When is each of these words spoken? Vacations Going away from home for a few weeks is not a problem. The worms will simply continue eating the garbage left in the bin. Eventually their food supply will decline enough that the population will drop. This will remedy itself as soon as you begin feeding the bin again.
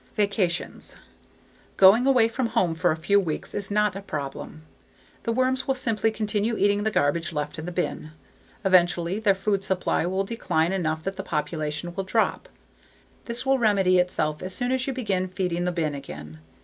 Vacations 0.15 0.95
Going 1.77 2.07
away 2.07 2.27
from 2.27 2.47
home 2.47 2.73
for 2.73 2.89
a 2.91 2.97
few 2.97 3.19
weeks 3.19 3.53
is 3.53 3.69
not 3.69 3.95
a 3.95 4.01
problem. 4.01 4.63
The 5.21 5.31
worms 5.31 5.67
will 5.67 5.75
simply 5.75 6.09
continue 6.09 6.57
eating 6.57 6.81
the 6.81 6.89
garbage 6.89 7.31
left 7.33 7.59
in 7.59 7.67
the 7.67 7.71
bin. 7.71 8.09
Eventually 8.65 9.19
their 9.19 9.35
food 9.35 9.63
supply 9.63 10.07
will 10.07 10.23
decline 10.23 10.71
enough 10.71 11.03
that 11.03 11.17
the 11.17 11.21
population 11.23 11.93
will 11.93 12.03
drop. 12.03 12.49
This 13.25 13.45
will 13.45 13.59
remedy 13.59 13.99
itself 13.99 14.41
as 14.41 14.55
soon 14.55 14.71
as 14.71 14.87
you 14.87 14.93
begin 14.93 15.27
feeding 15.27 15.65
the 15.65 15.71
bin 15.71 15.93
again. 15.93 16.39